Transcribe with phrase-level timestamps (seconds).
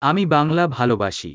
[0.00, 1.32] আমি বাংলা ভালোবাসি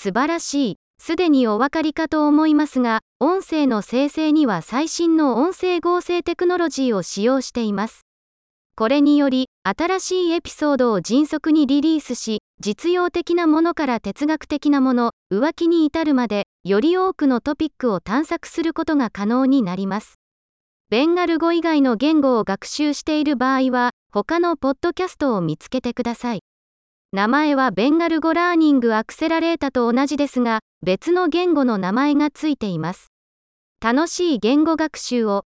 [0.00, 0.76] 素晴らしい。
[1.00, 8.02] すでにお分かりかと思いますが、音声の生成には最新の音声合成テクノロジーを使用しています。
[8.76, 20.14] これにより、新しいエピソードを迅速にリリースし、実用的なものから哲学的なもの、浮気に至るまで、より多くのトピックを探索することが可能になります。
[20.93, 26.43] ベンガル語以外の言語を学習している場合は、他のポッドキャストを見つけてください。
[27.11, 33.07] 名前はベンガル語ラーニングアクセラレータと同じですが、別の言語の名前がついています。
[33.81, 35.45] 楽しい言語学習を。